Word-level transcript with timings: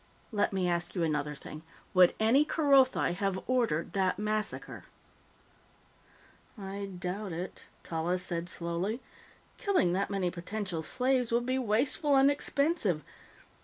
Let 0.31 0.51
me 0.51 0.67
ask 0.67 0.95
you 0.95 1.03
another 1.03 1.35
thing: 1.35 1.61
Would 1.93 2.15
any 2.19 2.43
Kerothi 2.43 3.13
have 3.13 3.39
ordered 3.45 3.93
that 3.93 4.17
massacre?" 4.17 4.85
"I 6.57 6.87
doubt 6.97 7.33
it," 7.33 7.65
Tallis 7.83 8.23
said 8.23 8.49
slowly. 8.49 8.99
"Killing 9.59 9.93
that 9.93 10.09
many 10.09 10.31
potential 10.31 10.81
slaves 10.81 11.31
would 11.31 11.45
be 11.45 11.59
wasteful 11.59 12.15
and 12.15 12.31
expensive. 12.31 13.03